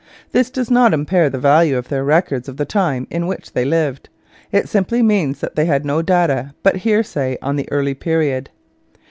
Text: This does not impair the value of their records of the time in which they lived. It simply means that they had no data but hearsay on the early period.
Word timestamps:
This 0.31 0.49
does 0.49 0.71
not 0.71 0.95
impair 0.95 1.29
the 1.29 1.37
value 1.37 1.77
of 1.77 1.89
their 1.89 2.03
records 2.03 2.49
of 2.49 2.57
the 2.57 2.65
time 2.65 3.05
in 3.11 3.27
which 3.27 3.53
they 3.53 3.63
lived. 3.65 4.09
It 4.51 4.67
simply 4.67 5.03
means 5.03 5.41
that 5.41 5.55
they 5.55 5.65
had 5.65 5.85
no 5.85 6.01
data 6.01 6.55
but 6.63 6.77
hearsay 6.77 7.37
on 7.39 7.55
the 7.55 7.71
early 7.71 7.93
period. 7.93 8.49